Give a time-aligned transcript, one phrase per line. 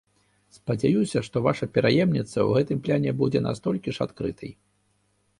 [0.57, 4.51] Спадзяюся, што ваша пераемніца ў гэтым плане будзе настолькі ж адкрытай.